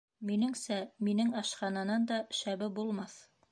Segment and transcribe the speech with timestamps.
[0.27, 0.77] Минеңсә,
[1.09, 3.19] минең ашхананан да шәбе булмаҫ.